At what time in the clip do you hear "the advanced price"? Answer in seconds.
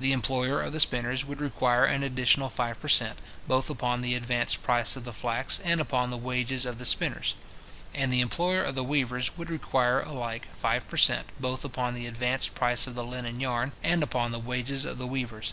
4.00-4.96, 11.92-12.86